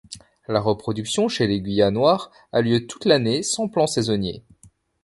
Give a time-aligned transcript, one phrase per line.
[0.47, 4.43] La reproduction chez l'aiguillat noir a lieu toute l'année, sans plan saisonnier.